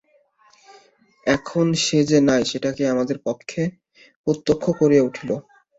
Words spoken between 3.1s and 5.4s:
পক্ষে প্রত্যক্ষ হইয়া উঠিল।